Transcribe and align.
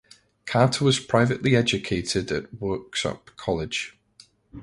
Carter 0.47 0.83
was 0.83 0.99
privately 0.99 1.55
educated 1.55 2.31
at 2.31 2.51
Worksop 2.55 3.35
College. 3.37 3.99